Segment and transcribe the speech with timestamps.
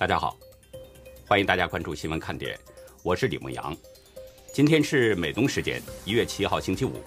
[0.00, 0.34] 大家好，
[1.28, 2.58] 欢迎大家关注新闻看点，
[3.02, 3.76] 我是李梦阳。
[4.50, 7.02] 今天是美东时间一月七号星期五，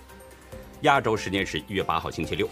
[0.81, 2.47] 亚洲时间是一月八号星期六。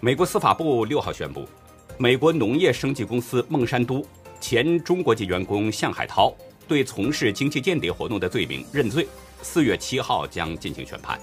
[0.00, 1.48] 美国司法部六号宣布，
[1.96, 4.06] 美国农业生技公司孟山都
[4.38, 6.36] 前中国籍员工向海涛
[6.68, 9.08] 对从事经济间谍活动的罪名认罪，
[9.40, 11.18] 四月七号将进行宣判。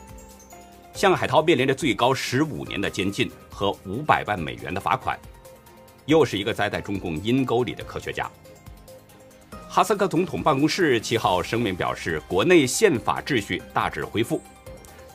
[0.95, 5.15] 向海涛面临着最高十五年的监禁和五百万美元的罚款。
[6.05, 8.29] 又是一个栽在中共阴沟里的科学家。
[9.69, 14.41] 哈萨克总统办公室七号声明表示，国内宪法秩序大致恢复。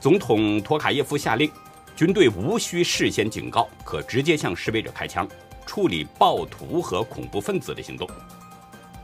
[0.01, 1.51] 总统托卡耶夫下令，
[1.95, 5.29] 军队无需事先警告，可直接向示威者开枪，
[5.65, 8.09] 处理暴徒和恐怖分子的行动。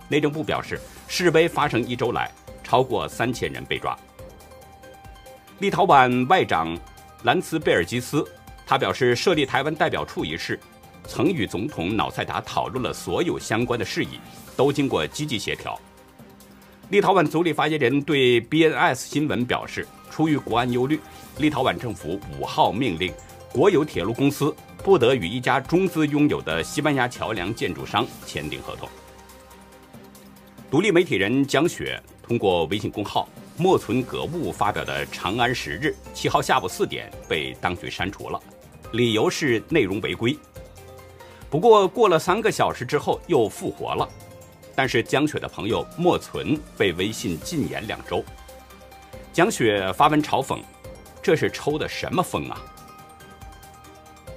[0.08, 2.30] 内政部表示，示威发生一周来，
[2.62, 3.96] 超过三千人被抓。
[5.60, 6.76] 立陶宛外长
[7.22, 8.24] 兰茨贝尔基斯，
[8.66, 10.58] 他表示，设立台湾代表处一事。
[11.06, 14.18] 曾与总统瑙塞达讨论了所有相关的事宜，
[14.56, 15.78] 都经过积极协调。
[16.90, 21.00] 立陶宛总理发言人对 BNS 新闻表示，出于国安忧虑，
[21.38, 23.12] 立陶宛政府五号命令
[23.52, 28.88] 国有铁路公司不得与一家中资拥有的西班牙桥梁建筑商签订合同。
[30.70, 38.40] 独立媒体人江雪通过微信公号“莫存格物”发表的《长安十日》，七号下午四点被当局删除了，
[38.92, 40.36] 理由是内容违规。
[41.54, 44.08] 不过过了三个小时之后又复活了，
[44.74, 48.24] 但是江雪的朋友莫存被微信禁言两周。
[49.32, 50.58] 江雪发文嘲讽
[51.22, 52.60] ：“这是抽的什么风啊？”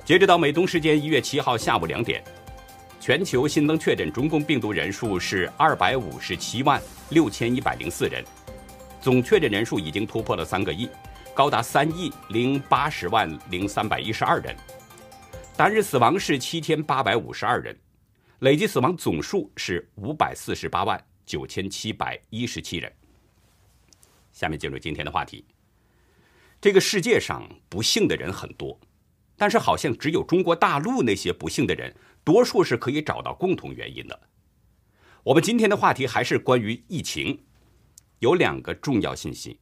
[0.05, 2.23] 截止到美东时间一月七号下午两点，
[2.99, 8.23] 全球新增确诊中共病毒人数是二百五十七万六千一百零四人，
[9.01, 10.87] 总确诊人数已经突破了三个亿，
[11.33, 14.55] 高达三亿零八十万零三百一十二人。
[15.57, 17.75] 单日死亡是七千八百五十二人，
[18.41, 22.93] 累计死亡总数是五百四十八万九千七百一十七人。
[24.31, 25.43] 下面进入今天的话题。
[26.61, 28.79] 这个世界上不幸的人很多，
[29.35, 31.91] 但是好像只有中国大陆那些不幸的人，
[32.23, 34.19] 多数是可以找到共同原因的。
[35.23, 37.43] 我们今天的话题还是关于疫情，
[38.19, 39.59] 有两个重要信息：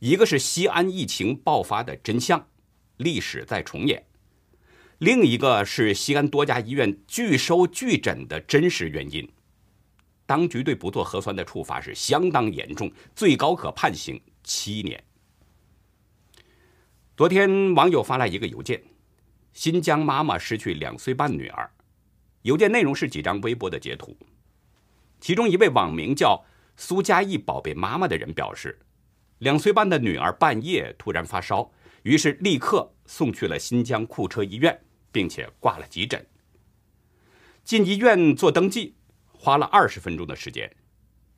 [0.00, 2.48] 一个是西安疫情爆发的真相，
[2.96, 4.04] 历史在重演。
[4.98, 9.28] 另一个是西安多家医院拒收拒诊的真实原因，
[10.24, 15.02] 当局对不做核酸的处罚是相当严重，最高可判刑七年。
[17.14, 18.82] 昨天网友发来一个邮件，
[19.52, 21.70] 新疆妈妈失去两岁半女儿，
[22.42, 24.16] 邮件内容是几张微博的截图，
[25.20, 26.42] 其中一位网名叫
[26.76, 28.78] 苏嘉义宝贝妈妈的人表示，
[29.38, 31.70] 两岁半的女儿半夜突然发烧，
[32.06, 34.80] 于是立刻送去了新疆库车医院。
[35.16, 36.26] 并且挂了急诊，
[37.64, 38.94] 进医院做登记，
[39.32, 40.70] 花了二十分钟的时间，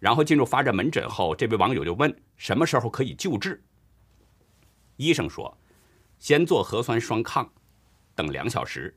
[0.01, 3.63] 然后进入发热门诊后，这位网友就问什么时候可以救治。
[4.97, 5.57] 医生说，
[6.19, 7.49] 先做核酸双抗，
[8.17, 8.93] 等两小时。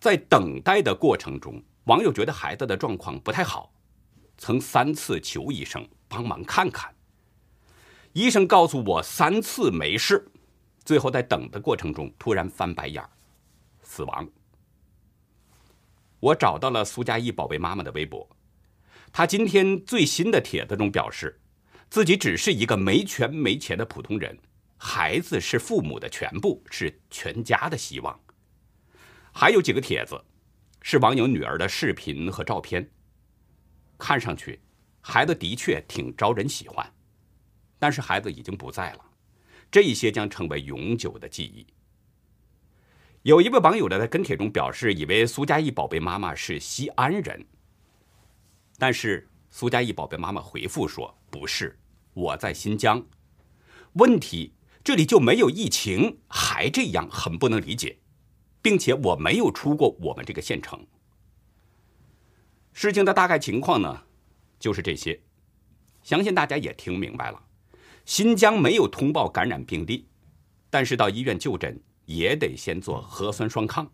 [0.00, 3.70] 在等待的过程中，网友觉得孩子的状况不太好，
[4.38, 6.95] 曾三次求医生帮忙看看。
[8.16, 10.26] 医生告诉我三次没事，
[10.86, 13.10] 最后在等的过程中突然翻白眼儿。
[13.82, 14.26] 死亡。
[16.18, 18.26] 我找到了苏佳义宝贝妈妈的微博，
[19.12, 21.38] 她今天最新的帖子中表示，
[21.90, 24.38] 自己只是一个没权没钱的普通人，
[24.78, 28.18] 孩子是父母的全部，是全家的希望。
[29.30, 30.18] 还有几个帖子，
[30.80, 32.90] 是网友女儿的视频和照片，
[33.98, 34.58] 看上去
[35.02, 36.90] 孩子的确挺招人喜欢，
[37.78, 39.04] 但是孩子已经不在了，
[39.70, 41.66] 这一些将成为永久的记忆。
[43.22, 47.44] 有一位网友呢，在跟帖中表示，以为苏佳义宝贝妈妈是西安人。
[48.78, 51.78] 但是苏佳义宝贝妈妈回复说：“不是，
[52.14, 53.04] 我在新疆。
[53.94, 54.52] 问题
[54.84, 57.98] 这里就没有疫情，还这样，很不能理解，
[58.62, 60.86] 并且我没有出过我们这个县城。
[62.72, 64.04] 事情的大概情况呢，
[64.60, 65.20] 就是这些，
[66.02, 67.42] 相信大家也听明白了。
[68.06, 70.06] 新疆没有通报感染病例，
[70.70, 73.90] 但是到医院就诊。”也得先做核酸双抗。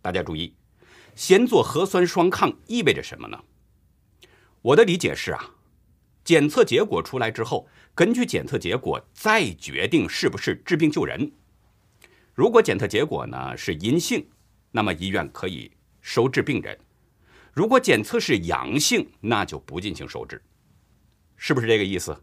[0.00, 0.54] 大家注意，
[1.16, 3.36] 先做核酸双抗意味着什么呢？
[4.62, 5.50] 我的理解是啊，
[6.22, 11.32] 检测结果出来之后，根据检测结果再决定是不是治病救人。
[12.34, 14.24] 如果检测结果呢是阴性，
[14.70, 16.72] 那么医院可以收治病人；
[17.52, 20.40] 如果检测是阳性，那就不进行收治，
[21.36, 22.16] 是不是这个意思？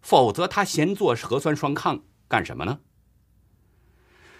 [0.00, 2.80] 否则他先做核酸双抗干什么呢？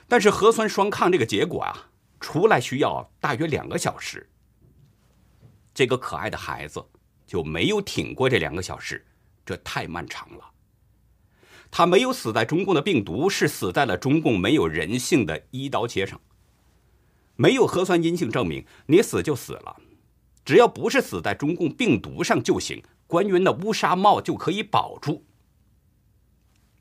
[0.09, 4.29] 但是核酸双抗这个结果啊，出来需要大约两个小时，
[5.73, 6.85] 这个可爱的孩子
[7.27, 9.07] 就没有挺过这两个小时，
[9.47, 10.45] 这太漫长了。
[11.71, 16.21] 他没有死在中共的病毒，是死在了中共没有人性的一刀切上。
[17.37, 19.77] 没有核酸阴性证明，你死就死了，
[20.45, 25.25] 只要不是死在中共病毒上就行，官员的乌纱帽就可以保住。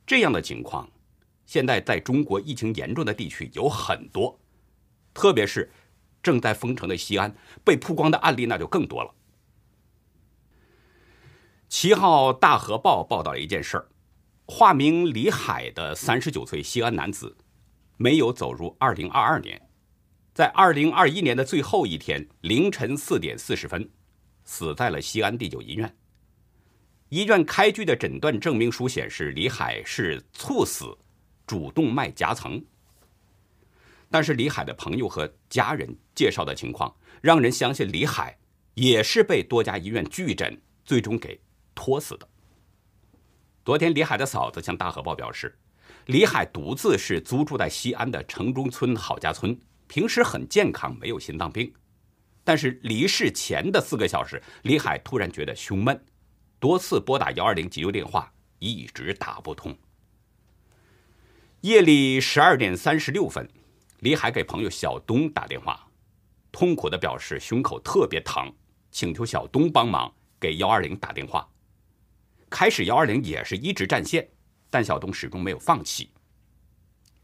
[0.10, 0.90] 这样的情况，
[1.46, 4.40] 现在在中国疫情严重的地区有很多，
[5.14, 5.72] 特别是
[6.24, 7.32] 正在封城的西安，
[7.64, 9.14] 被曝光的案例那就更多了。
[11.68, 13.88] 七号大河报报道了一件事儿。
[14.48, 17.38] 化名李海的三十九岁西安男子，
[17.98, 19.62] 没有走入二零二二年，
[20.34, 23.88] 在二零二一年的最后一天凌晨四点四十分，
[24.44, 25.99] 死在了西安第九医院。
[27.10, 30.96] 医院开具的诊断证明书显示，李海是猝死，
[31.48, 32.64] 主动脉夹层。
[34.12, 38.38] 但是李海的朋友和家人介绍的情况，让人相信李海
[38.76, 41.40] 也是被多家医院拒诊，最终给
[41.74, 42.28] 拖死的。
[43.66, 45.58] 昨天，李海的嫂子向大河报表示，
[46.06, 51.74] 李海独自是租住在西安的城中村郝家村，平时很健康，没有心脏病。
[52.44, 56.04] 但是离世前的四个小时，李海突然觉得胸闷，
[56.60, 58.30] 多次拨打幺二零急救电话，
[58.60, 59.76] 一直打不通。
[61.62, 63.50] 夜里十二点三十六分，
[64.00, 65.88] 李海给朋友小东打电话，
[66.52, 68.54] 痛苦的表示胸口特别疼，
[68.92, 71.48] 请求小东帮忙给幺二零打电话。
[72.50, 74.28] 开始幺二零也是一直占线，
[74.70, 76.10] 但小东始终没有放弃。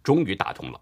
[0.01, 0.79] 终于打通了，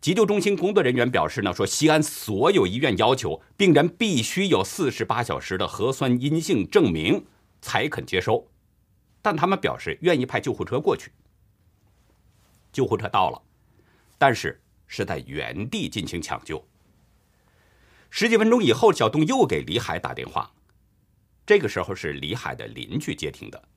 [0.00, 7.24] 急救中心工作人员表示呢，说西安所有医院要求病人必须有四十八小时的核酸阴性证明
[7.62, 8.46] 才肯接收，
[9.22, 11.10] 但他们表示愿意派救护车过去。
[12.70, 13.40] 救护车到了，
[14.18, 16.62] 但是是在原地进行抢救。
[18.10, 20.52] 十几分钟以后，小东又给李海打电话。
[21.46, 23.68] 这个时候是李海的邻居接听的，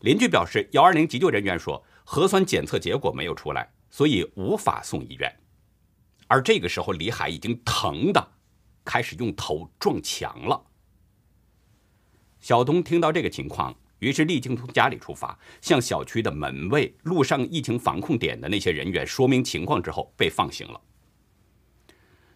[0.00, 5.40] 邻居表示，幺二零急救人员说核酸检测结果没有出来，所以无法送医院。
[6.26, 8.32] 而这个时候，李海已经疼的
[8.84, 10.64] 开始用头撞墙了。
[12.40, 20.80] 小东听到这个情况，于是立即从家里出发，向小区的门卫、路上疫情防控点的那些人员说明情况之后，被放行了。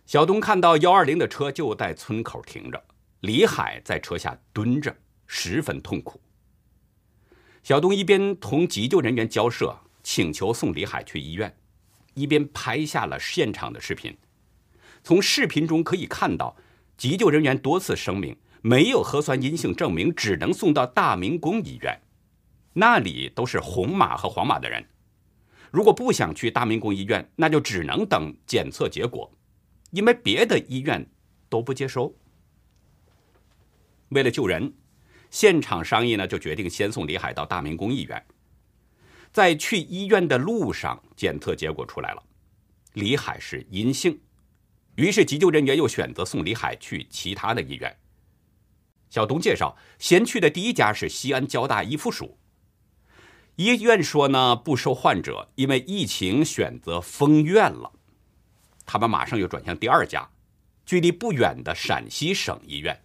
[0.05, 2.85] 小东看到幺二零的车就在村口停着。
[3.21, 4.95] 李海在车下蹲着，
[5.29, 6.21] 十分痛苦。
[7.63, 11.57] 小东一边同急救人员交涉，请求送李海去医院，
[12.15, 14.19] 一边拍下了现场的视频。
[15.05, 16.57] 从视频中可以看到，
[16.97, 22.01] 急救人员多次声明没有核酸阴性证明，只能送到大明宫医院，
[22.73, 24.89] 那里都是红码和黄码的人。
[25.73, 29.31] 如果不想去大明宫医院，那就只能等检测结果，
[29.91, 31.05] 因为别的医院
[31.49, 32.15] 都不接收。
[34.11, 34.73] 为了救人，
[35.31, 38.25] 现场商议呢，就决定先送李海到大明宫医院。
[39.33, 42.23] 在去医院的路上，检测结果出来了，
[42.93, 44.21] 李海是阴性。
[44.95, 47.97] 于是急救人员又选择送李海去其他的医院。
[49.13, 52.39] 小东介绍，先去的第一家是西安交大一附属
[53.57, 57.93] 医院，说呢不收患者，因为疫情选择封院了。
[58.87, 60.31] 他们马上又转向第二家，
[60.87, 63.03] 距离不远的陕西省医院。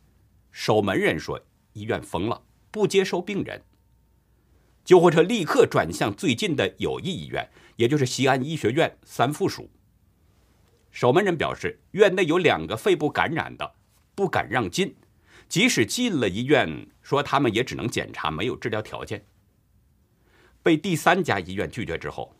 [0.53, 1.41] 守门人说
[1.73, 2.41] ：“医院封了，
[2.71, 3.61] 不接收病人。”
[4.85, 9.69] 救护车立刻转向最近的友谊医院，也就是西安医学院三附属。
[10.89, 13.75] 守门人表示，院内有两个肺部感染的，
[14.15, 14.95] 不敢让进。
[15.49, 19.25] 即使进了医院，说他们也只能检查，没有治疗条件。
[20.61, 22.35] 被第三家医院拒绝之后，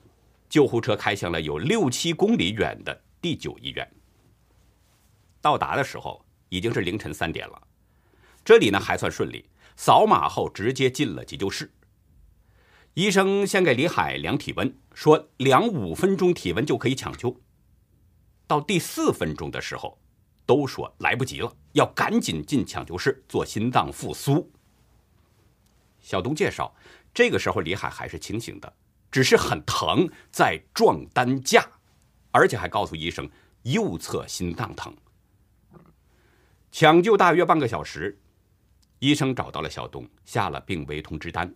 [0.50, 3.90] 救护车开向了有六七公里远的第九医院。
[5.40, 7.62] 到达的时候已经是凌晨三点了。
[8.44, 9.46] 这里呢还算顺利，
[9.78, 11.72] 扫码后直接进了急救室。
[12.96, 17.40] 医生先给李海量体温，说量五分钟体温就可以抢救。
[18.48, 20.00] 到第四分钟的时候，
[20.48, 24.50] 都说来不及了，要赶紧进抢救室做心脏复苏。
[26.00, 26.74] 小东介绍，
[27.14, 28.74] 这个时候李海还是清醒的，
[29.12, 31.64] 只是很疼，在撞担架，
[32.32, 33.30] 而且还告诉医生
[33.64, 34.96] 右侧心脏疼。
[36.72, 38.18] 抢救大约半个小时。
[39.00, 41.54] 医生找到了小东，下了病危通知单。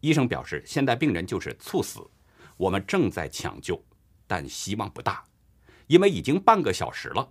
[0.00, 2.00] 医生表示，现在病人就是猝死，
[2.56, 3.80] 我们正在抢救，
[4.26, 5.24] 但希望不大，
[5.86, 7.28] 因为已经半个小时了。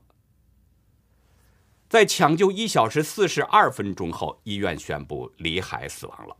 [1.89, 6.36] 在抢救一小时四十二分钟后，医院宣布李海死亡了。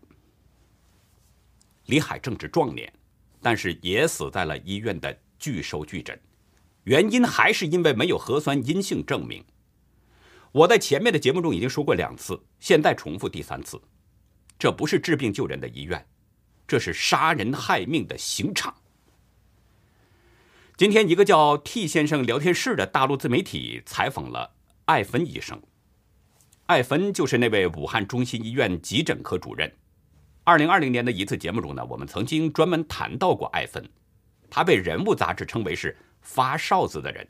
[1.86, 2.92] 李海正值壮年，
[3.42, 6.20] 但是也死在了医院的拒收拒诊，
[6.84, 9.42] 原因还是因为没有核酸阴性证明。
[10.52, 13.82] 我在前面的节目中已经说过两次，现在重复第三次，
[14.60, 16.06] 这不是治病救人的医院，
[16.68, 18.76] 这是杀人害命的刑场。
[20.76, 24.57] 今天，一个叫 T 先生聊天室的大陆自媒体采访了
[24.88, 25.62] 艾芬医生。
[26.68, 29.70] 艾芬就是那位武汉中心医院急诊科主任。
[30.46, 33.86] 二零二零年的一次节目中呢，我们曾经专门谈到过艾芬，
[34.50, 37.28] 他被《人物》杂志称为是发哨子的人。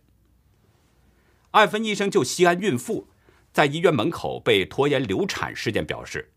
[1.50, 3.08] 艾芬医生就西安孕妇
[3.52, 6.32] 在医院门口被拖延流产事件表示，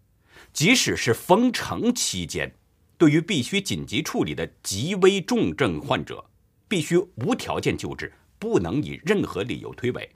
[0.54, 2.50] 即使是封城期间，
[2.96, 6.24] 对于必须紧急处理的极危重症患者。
[6.66, 10.08] 必须无条件救治，不能以任何理由推诿。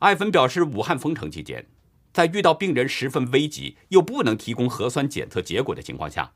[0.00, 1.66] 艾芬表示，武汉封城期间，
[2.12, 6.32] 在遇到病人十分危急又不能提供核酸检测结果的情况下，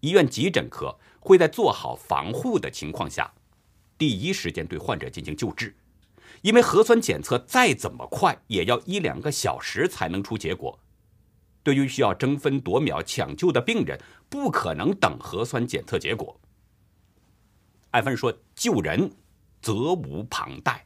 [0.00, 3.32] 医院急诊科会在做好防护的情况下，
[3.96, 5.76] 第一时间对患者进行救治。
[6.40, 10.78] 因为核酸检测再怎么快，也要一两个小时才能出结果。
[11.62, 16.40] 对于需要争分夺秒抢救的病人，不可能等核酸检测结果。
[17.92, 19.12] 艾芬说：“救人，
[19.60, 20.84] 责无旁贷。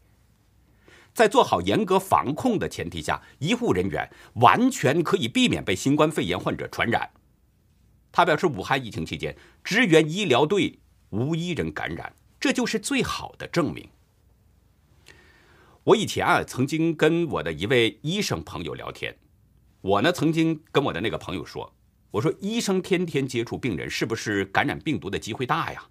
[1.16, 7.10] 在做好严格防控的前提下，医护人员完全可以避免被新冠肺炎患者传染。”
[8.12, 13.88] 他表示，武汉疫情期间，支援医疗队无一人感染，这就是最好的证明。
[15.84, 19.16] 我以前啊，曾经跟我的一位医生朋友聊天，
[19.80, 21.74] 我呢曾经跟我的那个朋友说
[22.12, 25.82] ：“我说医生天天接触病人，是不是感染病毒的机会大呀？”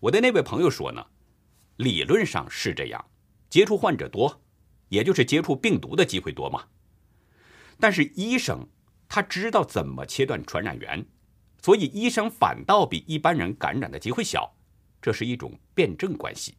[0.00, 1.06] 我的那位朋友说呢，
[1.76, 3.02] 理论上是这样，
[3.52, 4.40] 接触患者多，
[4.88, 6.64] 也就是接触病毒的机会多嘛。
[7.78, 8.66] 但是医生
[9.06, 11.04] 他知道怎么切断传染源，
[11.60, 14.56] 所以医生反倒比一般人感染的机会小，
[15.02, 16.54] 这是一种辩证关系。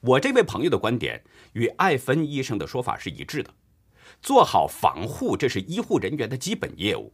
[0.00, 3.54] 我这位朋友的观点与艾芬医生的说法是一致的，
[4.20, 7.12] 做好防护，这是医护人员的基本业务。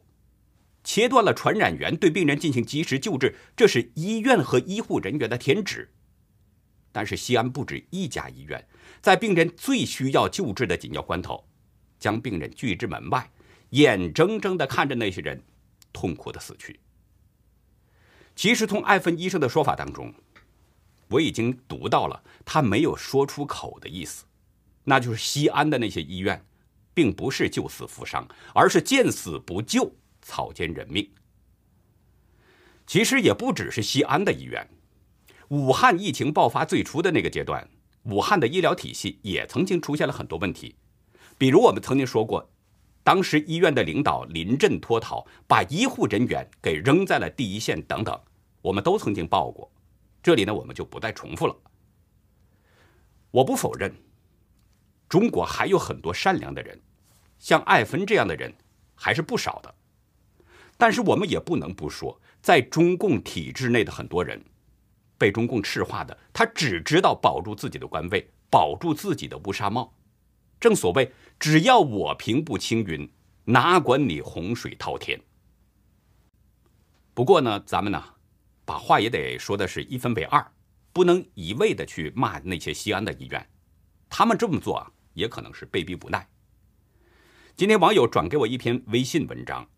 [0.82, 5.90] 切断了传染源，对病人进行及时救治，这是医院和医护人员的天职。
[6.92, 8.64] 但是西安不止一家医院，
[9.00, 11.44] 在病人最需要救治的紧要关头，
[11.98, 13.30] 将病人拒之门外，
[13.70, 15.42] 眼睁睁地看着那些人
[15.92, 16.78] 痛苦的死去。
[18.34, 20.12] 其实从艾芬医生的说法当中，
[21.08, 24.24] 我已经读到了他没有说出口的意思，
[24.84, 26.44] 那就是西安的那些医院，
[26.94, 29.92] 并不是救死扶伤，而是见死不救。
[30.22, 31.10] 草菅人命。
[32.86, 34.68] 其实也不只是西安的医院，
[35.50, 37.68] 武汉疫情爆发最初的那个阶段，
[38.04, 40.76] 武汉的医疗体系也曾经出现了很多问题。
[41.36, 42.48] 比如我们曾经说过，
[43.02, 48.16] 当时医院的领导临阵脱逃，把医护人员给扔在了第一线等等，
[48.62, 49.68] 我们都曾经报过。
[50.22, 51.56] 这里呢，我们就不再重复了。
[53.32, 53.92] 我不否认，
[55.08, 56.80] 中国还有很多善良的人，
[57.40, 58.54] 像艾芬这样的人
[58.94, 59.74] 还是不少的。
[60.76, 64.40] 但是我们也不能不说，在中共体制内的很多人，
[65.20, 69.92] 被中共赤化的，他只知道保住自己的官位，保住自己的乌纱帽。
[70.58, 73.06] 正所谓，只要我平步青云，
[73.44, 75.20] 哪管你洪水滔天。
[77.12, 78.02] 不过呢，咱们呢，
[78.64, 80.50] 把话也得说的是一分为二，
[80.90, 83.46] 不能一味的去骂那些西安的医院，
[84.08, 86.26] 他们这么做啊，也可能是被逼无奈。
[87.56, 89.68] 今天网友转给我一篇微信文章。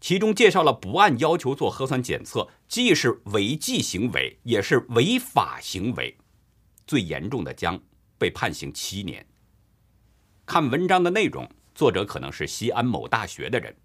[0.00, 6.16] 其中介绍了不按要求做核酸检测，既是违纪行为，也是违法行为，
[6.86, 7.78] 最严重的将
[8.16, 9.26] 被判刑七年。
[10.46, 13.76] 看文章的内容，作者可能是西安某大学的人。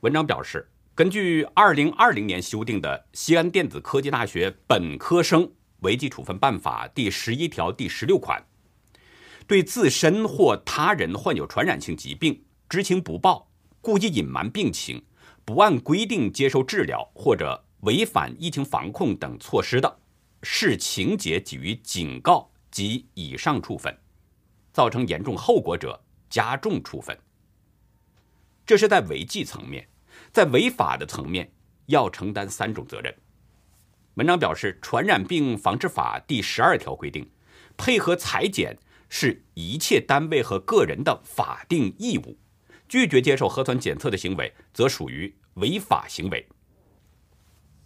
[0.00, 8.42] 文章表示，根据二零二零年修订的《西安电子科技大学本科生违纪处分办法》第十一条第十六款，
[9.46, 13.49] 对自身或他人患有传染性疾病，知情不报。
[13.80, 15.02] 故意隐瞒病情、
[15.44, 19.98] 不按规定接受治疗或者违反疫情防控等措施的，
[20.42, 23.92] 视情节给予警告及以上处分；
[24.72, 27.18] 造成严重后果者，加重处分。
[28.66, 29.88] 这是在违纪层面，
[30.30, 31.50] 在违法的层面
[31.86, 33.14] 要承担三种责任。
[34.14, 37.28] 文章表示，《传染病防治法》第十二条规定，
[37.76, 38.76] 配合裁剪
[39.08, 42.36] 是一切单位和个人的法定义务。
[42.90, 46.44] 拒绝接受核酸检测的行为，则属于违法行为。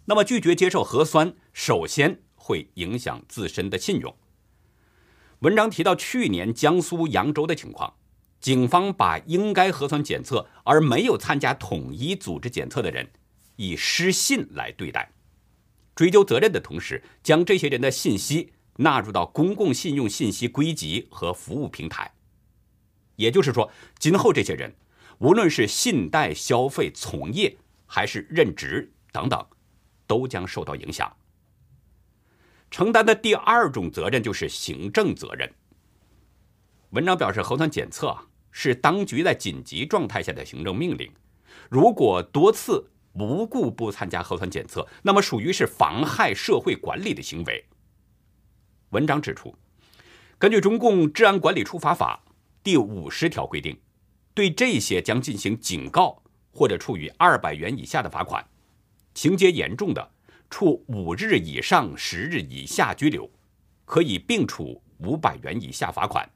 [0.05, 4.17] 那么，拒绝接受核酸，首先会影响自身的信用。
[5.41, 7.93] 文章提到，去年江苏扬州的情况，
[8.41, 13.07] 警方把应该核酸检测而没有参加统一组织检测的人，
[13.57, 15.11] 以失信来对待，
[15.93, 22.11] 追究责任的同时，将这些人的信息纳入到公共信用信息归集和服务平台。
[23.17, 24.75] 也就是说，今后这些人，
[25.19, 29.45] 无论是信贷、消费、从业，还是任职等等，
[30.05, 31.15] 都将受到影响。
[32.69, 35.51] 承担的第二种责任就是行政责任。
[36.89, 38.17] 文章表示，核酸检测
[38.51, 41.11] 是当局在紧急状态下的行政命令，
[41.69, 47.65] 如果多次无故不参加核酸检测，那么属于是妨害社会管理的行为。
[48.89, 49.55] 文章指出，
[50.37, 52.21] 根据《中共治安管理处罚法》。
[52.63, 53.79] 第五十条规定，
[54.35, 58.45] 对这些将进行警告或者处以二百元以下的罚款，
[59.13, 60.11] 情节严重的，
[60.49, 63.27] 处五日以上十日以下拘留，
[63.85, 66.29] 可以并处五百元以下罚款。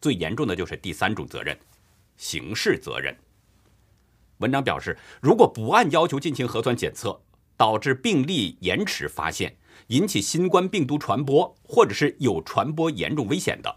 [0.00, 1.58] 最严重的就是第三种责任，
[2.16, 3.14] 刑事责任。
[4.38, 7.20] 文章表示，如果不按要求进行核酸检测，
[7.56, 9.56] 导致病例延迟发现，
[9.88, 13.76] 引起新冠病毒传播，或者是有传播严重危险的。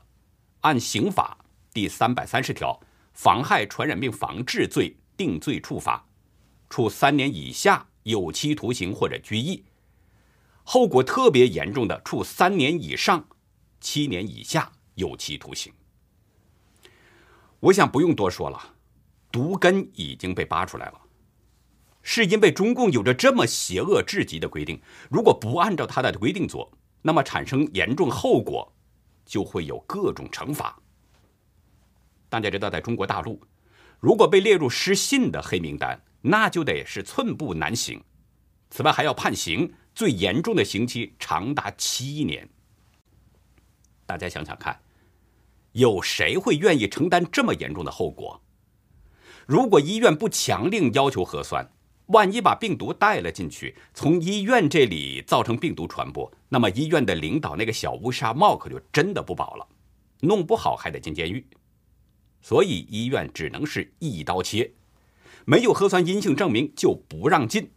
[0.62, 1.38] 按刑法
[1.77, 2.81] 第三百三十条
[3.13, 6.03] 妨害传染病防治罪定罪处罚，
[6.72, 9.63] 处三年以下有期徒刑或者拘役；
[10.63, 13.24] 后果特别严重的，处三年以上
[13.79, 15.72] 七年以下有期徒刑。
[17.60, 18.60] 我想不用多说了，
[19.31, 21.00] 毒根已经被扒出来了，
[22.01, 24.81] 是因为中共有着这么邪恶至极的规定，
[25.12, 26.72] 如果不按照他的规定做，
[27.03, 28.74] 那么产生严重后果。
[29.27, 30.81] 就会有各种惩罚。
[32.29, 33.41] 大家知道，在中国大陆，
[34.00, 38.03] 如果被列入失信的黑名单，那就得是寸步难行。
[38.69, 42.48] 此外，还要判刑，最严重的刑期长达七年。
[44.05, 44.77] 大家想想看，
[45.72, 48.41] 有谁会愿意承担这么严重的后果？
[49.46, 51.69] 如果医院不强令要求核酸，
[52.07, 59.68] 万一把病毒带了进去，从医院这里造成病毒传播，那么医院的领导那个小乌纱帽可就真的不保了，
[60.20, 61.46] 弄不好还得进监狱。
[62.48, 64.72] 所以医院只能是一刀切，
[65.44, 67.70] 没有核酸阴性证明就不让进，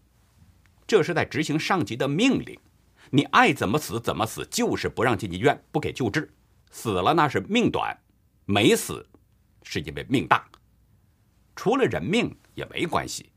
[0.86, 2.56] 这是在执行上级的命令。
[3.10, 6.32] 你爱怎么死怎么死，就是不让进医院，不给救治。
[6.70, 7.98] 死了那是命短，
[8.44, 9.04] 没死
[9.64, 10.48] 是因为命大，
[11.56, 13.28] 出了人命也没关系。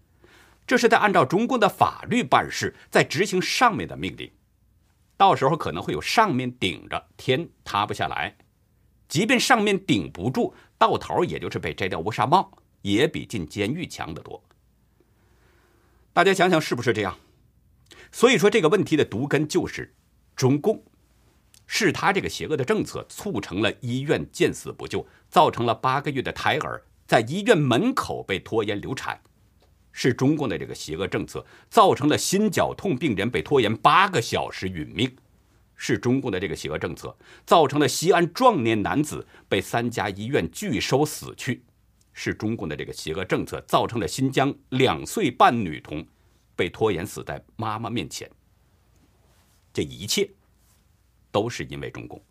[0.67, 4.29] 这是在按照中共的法律办事，在执行上面的命令，
[5.17, 8.37] 到时候可能会有上面顶着，天塌不下来。
[9.09, 14.43] 即便上面顶不住，到头也就是被摘掉乌纱帽，也比进监狱强得多。
[16.11, 17.17] 大家想想是不是这样？
[18.11, 19.95] 所以说这个问题的毒根就是
[20.35, 20.83] 中共，
[21.65, 29.17] 是他这个邪恶的政策促成了医院见死不救，造成了八个月的胎儿在医院门口被拖延流产。
[29.93, 35.15] 是中共的这个邪恶政策造成了心绞痛病人被拖延八个小时殒命，
[35.85, 37.13] 是中共的这个邪恶政策
[37.45, 41.61] 造成了西安壮年男子被三家医院拒收死去，
[42.13, 46.07] 是中共的这个邪恶政策造成了新疆两岁半女童
[46.55, 48.31] 被拖延死在妈妈面前。
[49.73, 50.31] 这一切
[51.33, 52.23] 都是因为中共，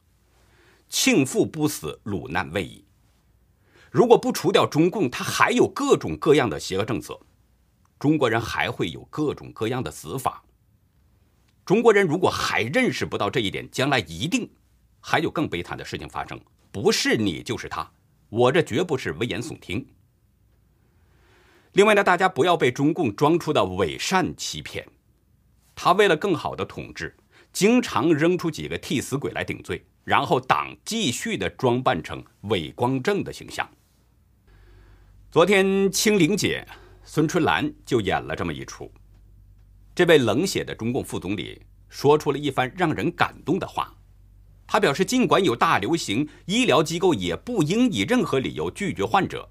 [0.89, 2.83] 庆父不死，鲁难未已。
[3.91, 7.21] 如果不除掉中共，他还有各种各样的邪恶政策。
[7.99, 10.43] 中国人还会有各种各样的死法。
[11.65, 14.51] 中国人如果还认识不到这一点，将来一定
[15.01, 16.41] 还有更悲惨的事情发生。
[16.71, 17.91] 不是你就是他，
[18.29, 19.87] 我这绝不是危言耸听。
[21.73, 24.87] 另外呢，大家不要被中共装出的伪善欺骗。
[25.75, 27.17] 他为了更好的统治，
[27.53, 33.69] 经常扔出几个替死鬼来顶罪，然后党继续的装扮成伪光正的形象。
[35.31, 36.67] 昨天清零节。
[37.05, 38.89] 孙春兰就演了这么一出。
[39.95, 43.95] 这位冷血的中共副总理说出了一番让人感动的话。
[44.67, 49.49] 他表示，尽管有大流行，医疗机构也不应以任何理由拒绝患者。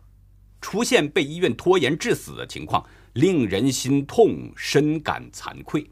[0.59, 5.87] 出现被医院拖延致死的情况，令人心痛，深感惭愧。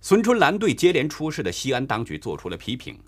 [0.00, 2.98] 孙春兰对接连出事的西安当局做出了批评，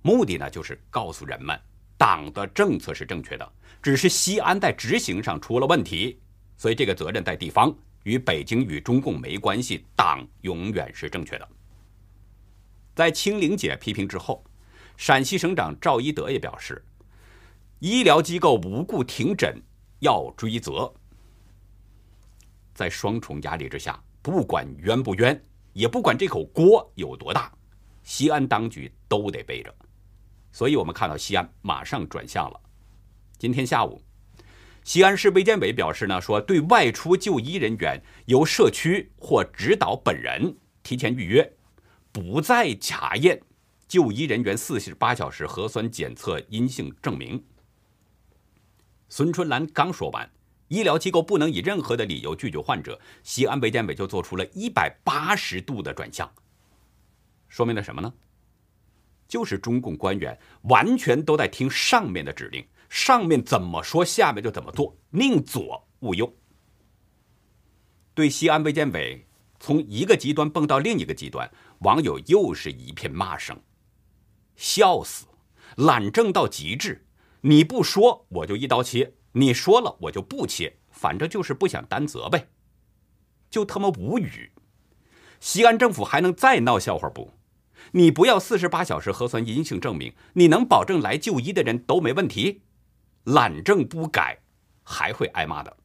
[0.00, 1.58] 目的呢，就是告诉人们，
[1.98, 3.52] 党的政策是正确的。
[3.82, 6.18] 只是西安在执行上出了问题，
[6.56, 9.84] 所以这个责任在地方，与北京与中共没关系。
[9.94, 11.48] 党永远是正确的。
[12.94, 14.44] 在清零节批评之后，
[14.96, 16.84] 陕西省长赵一德也表示，
[17.78, 19.60] 医疗机构无故停诊
[20.00, 20.92] 要追责。
[22.74, 27.52] 在双重压力之下，不管冤不冤，也不管这口锅有多大，
[28.02, 29.74] 西安当局都得背着。
[30.52, 32.60] 所以我们看到西安马上转向了。
[33.38, 34.02] 今天下午，
[34.84, 41.52] 西安市卫健委表示呢，说对外出就医人员由社区或指导本人提前预约，
[42.10, 43.40] 不再查验
[43.86, 47.42] 就医人员四十八小时核酸检测阴性证明。
[49.08, 50.28] 孙春兰刚说完，
[50.66, 56.28] 医疗机构不能以任何的理由拒绝患者，西安卫健委就做出了一百八十度的转向，
[57.48, 58.12] 说明了什么呢？
[59.28, 62.62] 就是中共官员完全都在听上面的指令，
[62.92, 66.30] 上面怎么说，下面就怎么做，宁左勿右。
[68.12, 69.26] 对西安卫健委
[69.58, 73.58] 从一个极端蹦到另一个极端，网友又是一片骂声，
[74.56, 75.24] 笑死，
[75.76, 77.06] 懒政到极致。
[77.40, 82.48] 你不说我就一刀切，你说了我就不切，反正就是不想担责呗，
[83.48, 84.52] 就他妈无语。
[85.40, 87.30] 西安政府还能再闹笑话不？
[87.92, 92.60] 你不要四十八小时核酸阴性证明，你能保证来就医的人都没问题？
[93.24, 94.38] 懒政不改，
[94.82, 95.76] 还会挨骂的。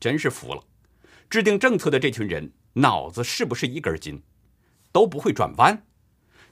[0.00, 0.62] 真是服了，
[1.28, 4.22] 制定政策的这群人脑子是不是一根筋？
[4.92, 5.86] 都不会转弯。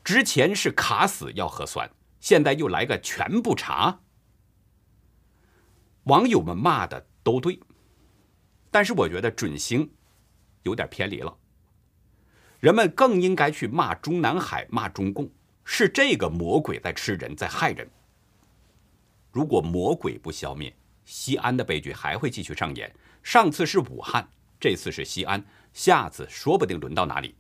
[0.05, 1.91] 之前是卡死要核酸。
[2.19, 4.01] 现在又来个全部查，
[6.05, 7.61] 网友们骂的都对，
[8.69, 9.89] 但是我觉得准星
[10.65, 11.37] 有点偏离了。
[12.59, 15.31] 人们更应该去骂中南海，骂中共，
[15.63, 17.89] 是这个魔鬼在吃人，在害人。
[19.37, 22.91] 如果魔鬼不消灭，西安的悲剧还会继续上演。
[23.23, 24.27] 上次是武汉，
[24.59, 25.45] 这次是西安，
[25.75, 27.35] 下次说不定轮到哪里。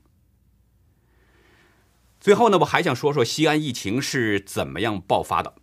[2.20, 5.54] 最后呢，我还想说说西安疫情是怎么样爆发的。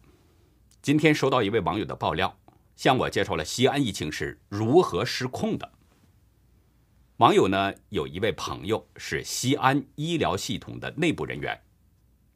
[0.82, 2.36] 今天收到一位网友的爆料，
[2.76, 5.72] 向我介绍了西安疫情是如何失控的。
[7.18, 11.62] 网友呢有一位朋友是西安医疗系统的内部人员，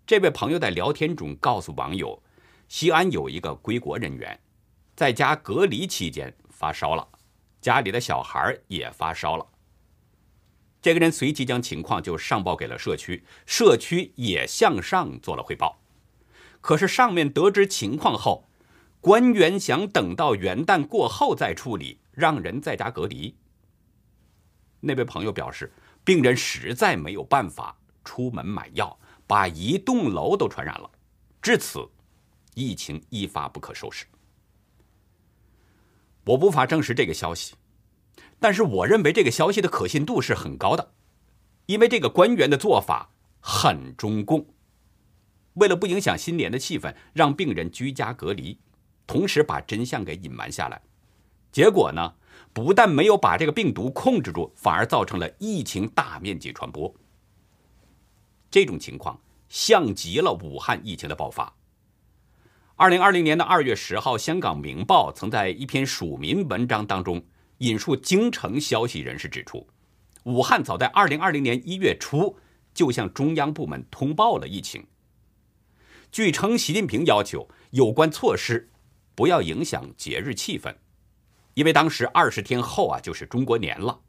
[0.06, 2.22] 这位朋友在聊天中告诉网友，
[2.68, 4.40] 西安有一个归国人员，
[4.96, 7.08] 在家隔离期间发烧了，
[7.62, 9.46] 家里的小孩也发烧了。
[10.82, 15.80] 这个人随即将情况就上报给了社区，社区也向上做了汇报。
[16.62, 18.48] 可是上面得知情况后，
[19.00, 23.36] 官员想等到元旦过后再处理，让人在家隔离。
[24.82, 25.72] 那位朋友表示，
[26.04, 30.90] 病人实在没有办法出门买药，把一栋楼都传染了，
[31.42, 31.88] 至此，
[32.58, 34.04] 疫情一发不可收拾。
[36.26, 37.54] 我无法证实这个消息。
[38.39, 40.91] 但是我认为这个消息的可信度是很高的，
[41.67, 44.46] 因为这个官员的做法很中共。
[45.54, 48.60] 为了不影响新年的气氛，让病人居家隔离，
[49.08, 50.82] 同时把真相给隐瞒下来。
[51.52, 52.13] 结果呢，
[52.54, 56.93] 不但没有把这个病毒控制住，反而造成了疫情大面积传播。
[58.52, 61.52] 这种情况像极了武汉疫情的爆发。
[62.80, 67.26] 二零二零年的二月十号，香港《明报》曾在一篇署名文章当中。
[67.58, 69.68] 引述京城消息人士指出，
[70.26, 72.38] 武汉早在2020年1月初
[72.76, 74.86] 就向中央部门通报了疫情。
[76.12, 78.70] 据称，习近平要求有关措施
[79.16, 80.76] 不要影响节日气氛，
[81.56, 84.02] 因为当时二十天后啊就是中国年了，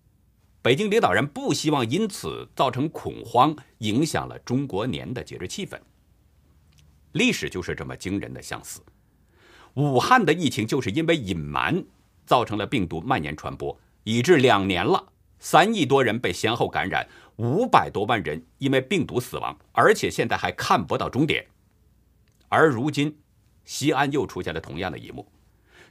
[0.61, 5.81] 北京领导人不希望因此造成恐慌，影响了中国年的节日气氛。
[7.19, 8.81] 历史就是这么惊人的相似，
[9.75, 11.85] 武汉的疫情就是因为隐瞒。
[12.29, 15.03] 造成了病毒蔓延传播，以致两年了，
[15.39, 21.47] 三亿多人被先后感染，五百多万人因为病毒死亡，而且现在还看不到终点。
[22.51, 23.17] 而如今，
[23.65, 25.27] 西安又出现了同样的一幕，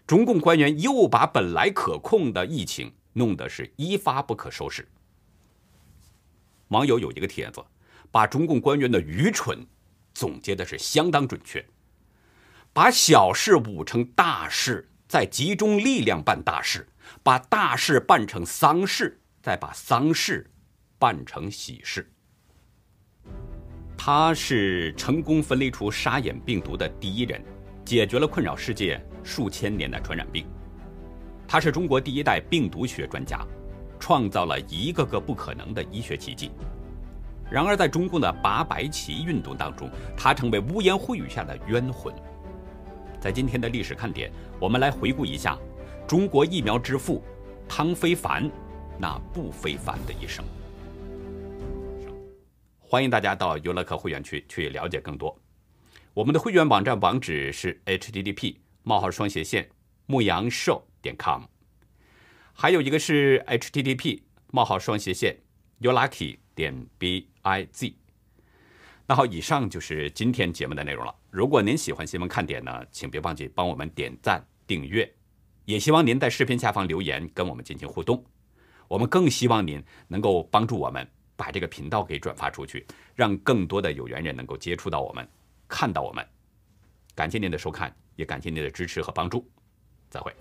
[0.05, 4.87] 中共官员又把本来可控的疫情弄得是一发不可收拾。
[6.67, 7.65] 网友有一个帖子，
[8.11, 9.65] 把中共官员的愚蠢
[10.17, 11.63] 总结的是相当准确，
[12.73, 14.89] 把小事捂成大事。
[15.07, 16.85] 再集中力量办大事，
[17.23, 20.49] 把大事办成丧事，再把丧事
[20.97, 22.11] 办成喜事。
[23.95, 27.41] 他是成功分离出沙眼病毒的第一人，
[27.85, 30.45] 解决了困扰世界数千年的传染病。
[31.47, 33.45] 他是中国第一代病毒学专家，
[33.99, 36.51] 创造了一个个不可能的医学奇迹。
[37.49, 42.13] 然而，在中共的拔白旗运动当中，他成为污言秽语下的冤魂。
[43.21, 45.57] 在今天的历史看点，我们来回顾一下
[46.05, 47.23] 中国疫苗之父
[47.67, 48.49] 汤非凡
[48.99, 50.43] 那不非凡的一生。
[52.79, 55.37] 欢迎大家到优乐客会员区去了解更多。
[56.13, 59.69] 我们的会员网站网址是 http: 冒号双斜线
[60.05, 61.43] 牧羊兽点 com，
[62.53, 65.37] 还有一个是 http: 冒号双斜线
[65.81, 67.95] youlucky 点 b I Z，。
[69.05, 71.15] 那好，以上就是今天节目的内容了。
[71.29, 75.09] 如果您喜欢新闻看点呢，请别忘记帮我们点赞、订阅，
[75.63, 78.21] 也希望您在视频下方留言跟我们进行互动。
[78.89, 81.07] 我们更希望您能够帮助我们
[81.37, 85.25] 把这个频道给转发出去，让更多的有缘人能够接触到我们，
[85.69, 86.25] 看到我们。
[87.15, 89.49] 感谢您的收看，也感谢您的支持和帮助。
[90.09, 90.33] 再会。